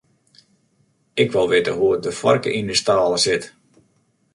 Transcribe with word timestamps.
Ik 1.23 1.31
wol 1.33 1.47
witte 1.51 1.71
hoe't 1.79 2.03
de 2.05 2.11
foarke 2.19 2.49
yn 2.59 2.69
'e 2.71 2.77
stâle 2.81 3.17
sit. 3.25 3.43